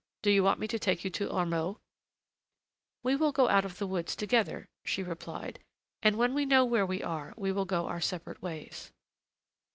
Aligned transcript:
Do 0.23 0.31
you 0.31 0.43
want 0.43 0.59
me 0.59 0.67
to 0.67 0.79
take 0.79 1.03
you 1.03 1.11
to 1.11 1.29
Ormeaux?" 1.29 1.77
"We 3.03 3.15
will 3.15 3.31
go 3.31 3.49
out 3.49 3.65
of 3.65 3.77
the 3.77 3.85
woods 3.85 4.15
together," 4.15 4.67
she 4.83 5.03
replied, 5.03 5.59
"and 6.01 6.15
when 6.17 6.33
we 6.33 6.43
know 6.43 6.65
where 6.65 6.87
we 6.87 7.03
are, 7.03 7.35
we 7.37 7.51
will 7.51 7.65
go 7.65 7.85
our 7.85 8.01
separate 8.01 8.41
ways." 8.41 8.91